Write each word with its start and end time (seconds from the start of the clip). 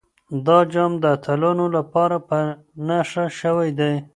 دا 0.45 0.57
جام 0.71 0.91
د 1.01 1.05
اتلانو 1.15 1.65
لپاره 1.77 2.17
په 2.29 2.37
نښه 2.87 3.25
شوی 3.39 3.69
دی. 3.79 3.93